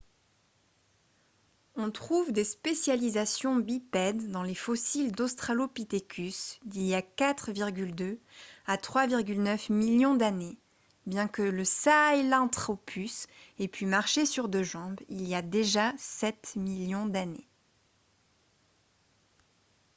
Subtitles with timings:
[1.75, 8.17] on trouve des spécialisations bipèdes dans les fossiles d'australopithecus d'il y a 4,2
[8.65, 10.57] à 3,9 millions d'années
[11.05, 13.27] bien que le sahelanthropus
[13.59, 17.47] ait pu marcher sur deux jambes il y a déjà sept millions d'années